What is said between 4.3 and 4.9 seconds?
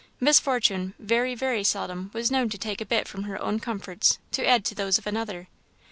to add to